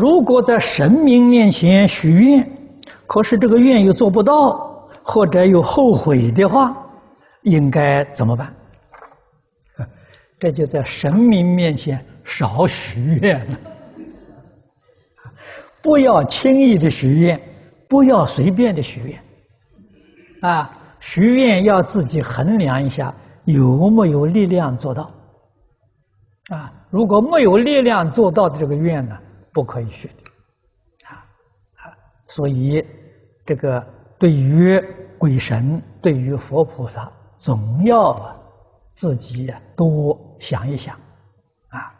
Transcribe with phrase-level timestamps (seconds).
[0.00, 2.48] 如果在神明面前许愿，
[3.06, 6.76] 可是这个愿又做不到，或者又后悔的话，
[7.42, 8.54] 应该怎么办？
[10.38, 13.58] 这就在神明面前少许愿了，
[15.82, 17.40] 不要轻易的许愿，
[17.88, 19.20] 不要随便的许愿，
[20.48, 20.70] 啊，
[21.00, 23.12] 许愿要自己衡量一下
[23.46, 25.10] 有没有力量做到，
[26.50, 29.18] 啊，如果没有力量做到的这个愿呢，
[29.58, 31.26] 不可以学的，啊
[31.74, 31.90] 啊，
[32.28, 32.86] 所以
[33.44, 33.84] 这个
[34.16, 34.80] 对于
[35.18, 38.36] 鬼神，对于佛菩萨，总要。
[38.94, 40.96] 自己，多想一想
[41.68, 41.94] 啊。